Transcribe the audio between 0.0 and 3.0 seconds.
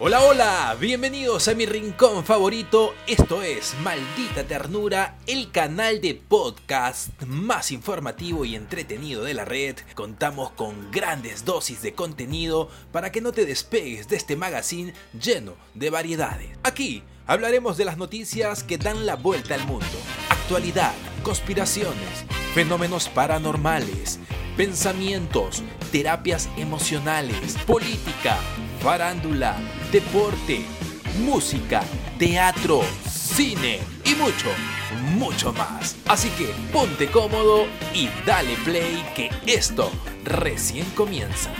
Hola, hola, bienvenidos a mi rincón favorito.